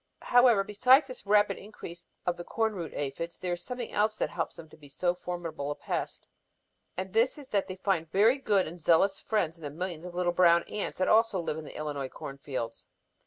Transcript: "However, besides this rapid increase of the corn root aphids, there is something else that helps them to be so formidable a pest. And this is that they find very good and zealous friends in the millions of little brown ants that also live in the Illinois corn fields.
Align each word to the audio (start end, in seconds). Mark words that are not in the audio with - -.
"However, 0.23 0.63
besides 0.63 1.05
this 1.05 1.27
rapid 1.27 1.59
increase 1.59 2.07
of 2.25 2.35
the 2.35 2.43
corn 2.43 2.73
root 2.73 2.91
aphids, 2.95 3.37
there 3.37 3.53
is 3.53 3.61
something 3.63 3.91
else 3.91 4.17
that 4.17 4.31
helps 4.31 4.55
them 4.55 4.67
to 4.69 4.75
be 4.75 4.89
so 4.89 5.13
formidable 5.13 5.69
a 5.69 5.75
pest. 5.75 6.25
And 6.97 7.13
this 7.13 7.37
is 7.37 7.49
that 7.49 7.67
they 7.67 7.75
find 7.75 8.09
very 8.09 8.39
good 8.39 8.65
and 8.65 8.81
zealous 8.81 9.19
friends 9.19 9.57
in 9.59 9.63
the 9.63 9.69
millions 9.69 10.03
of 10.03 10.15
little 10.15 10.33
brown 10.33 10.63
ants 10.63 10.97
that 10.97 11.07
also 11.07 11.39
live 11.39 11.57
in 11.59 11.65
the 11.65 11.77
Illinois 11.77 12.09
corn 12.09 12.39
fields. 12.39 12.87